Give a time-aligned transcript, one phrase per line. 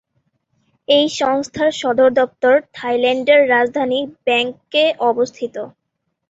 [0.87, 5.55] এই সংস্থার সদর দপ্তর থাইল্যান্ডের রাজধানী ব্যাংককে অবস্থিত।